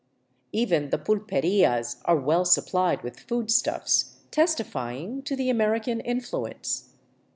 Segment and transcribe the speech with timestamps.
[0.51, 6.95] Even the pulperias are well sup plied with foodstuffs, testifying to the American influence.